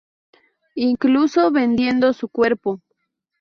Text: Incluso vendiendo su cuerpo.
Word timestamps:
Incluso 0.73 1.51
vendiendo 1.51 2.11
su 2.13 2.27
cuerpo. 2.27 2.81